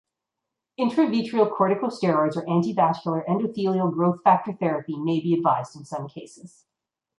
[0.79, 6.65] Intravitreal corticosteroids or anti–vascular endothelial growth factor therapy may be advised in some cases.